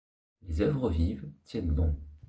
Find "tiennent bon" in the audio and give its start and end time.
1.43-1.95